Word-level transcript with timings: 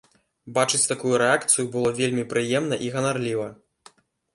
Бачыць 0.55 0.81
такую 0.93 1.11
рэакцыю 1.23 1.67
было 1.77 1.95
вельмі 2.03 2.27
прыемна 2.35 2.85
і 2.87 2.95
ганарліва. 2.97 3.51